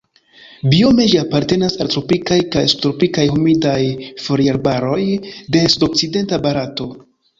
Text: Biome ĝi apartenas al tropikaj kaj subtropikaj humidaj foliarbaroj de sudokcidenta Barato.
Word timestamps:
Biome 0.69 1.03
ĝi 1.09 1.17
apartenas 1.23 1.75
al 1.85 1.91
tropikaj 1.95 2.37
kaj 2.55 2.63
subtropikaj 2.73 3.27
humidaj 3.35 3.77
foliarbaroj 4.25 4.99
de 5.57 5.63
sudokcidenta 5.75 6.41
Barato. 6.49 6.89